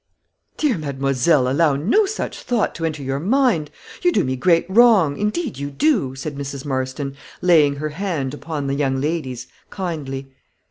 "Dear 0.57 0.79
mademoiselle, 0.79 1.47
allow 1.47 1.75
no 1.75 2.07
such 2.07 2.39
thought 2.41 2.73
to 2.73 2.85
enter 2.85 3.03
your 3.03 3.19
mind. 3.19 3.69
You 4.01 4.11
do 4.11 4.23
me 4.23 4.35
great 4.35 4.65
wrong, 4.67 5.15
indeed 5.15 5.59
you 5.59 5.69
do," 5.69 6.15
said 6.15 6.35
Mrs. 6.35 6.65
Marston, 6.65 7.15
laying 7.39 7.75
her 7.75 7.89
hand 7.89 8.33
upon 8.33 8.65
the 8.65 8.73
young 8.73 8.99
lady's, 8.99 9.45
kindly. 9.69 10.33